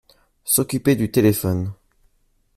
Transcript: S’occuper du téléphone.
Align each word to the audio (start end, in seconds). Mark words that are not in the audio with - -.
S’occuper 0.45 0.95
du 0.95 1.11
téléphone. 1.11 1.75